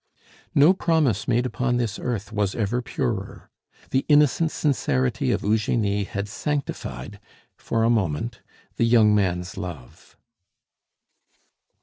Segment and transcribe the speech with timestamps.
[0.55, 3.51] No promise made upon this earth was ever purer.
[3.91, 7.19] The innocent sincerity of Eugenie had sanctified
[7.55, 8.41] for a moment
[8.77, 10.17] the young man's love.